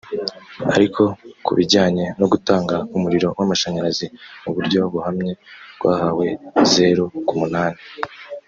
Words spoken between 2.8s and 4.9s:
umuriro w’amashanyarazi mu buryo